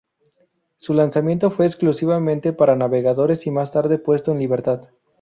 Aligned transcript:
Su 0.77 0.95
lanzamiento 0.95 1.51
fue 1.51 1.67
exclusivamente 1.67 2.53
para 2.53 2.75
navegadores 2.75 3.45
y 3.45 3.51
más 3.51 3.71
tarde 3.71 3.99
puesto 3.99 4.31
en 4.31 4.39
libertad. 4.39 4.81